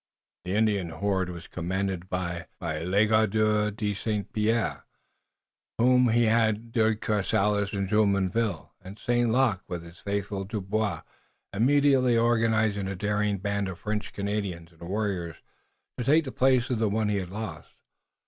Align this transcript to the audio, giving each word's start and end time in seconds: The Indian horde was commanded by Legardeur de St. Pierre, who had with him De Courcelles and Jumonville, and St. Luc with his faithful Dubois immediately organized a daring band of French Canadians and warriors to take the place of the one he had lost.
The 0.45 0.55
Indian 0.55 0.89
horde 0.89 1.29
was 1.29 1.47
commanded 1.47 2.09
by 2.09 2.47
Legardeur 2.59 3.69
de 3.69 3.93
St. 3.93 4.33
Pierre, 4.33 4.83
who 5.77 6.07
had 6.07 6.07
with 6.07 6.15
him 6.15 6.71
De 6.89 6.95
Courcelles 6.95 7.71
and 7.71 7.87
Jumonville, 7.87 8.71
and 8.83 8.97
St. 8.97 9.29
Luc 9.29 9.61
with 9.67 9.83
his 9.83 9.99
faithful 9.99 10.43
Dubois 10.43 11.03
immediately 11.53 12.17
organized 12.17 12.77
a 12.77 12.95
daring 12.95 13.37
band 13.37 13.67
of 13.67 13.77
French 13.77 14.11
Canadians 14.11 14.71
and 14.71 14.81
warriors 14.81 15.35
to 15.99 16.03
take 16.03 16.23
the 16.23 16.31
place 16.31 16.71
of 16.71 16.79
the 16.79 16.89
one 16.89 17.07
he 17.09 17.17
had 17.17 17.29
lost. 17.29 17.75